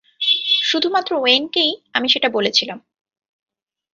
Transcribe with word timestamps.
শুধুমাত্র 0.63 1.11
ওয়েনকেই 1.15 1.71
আমি 1.93 2.07
সেটা 2.09 2.29
বলেছিলাম। 2.29 2.79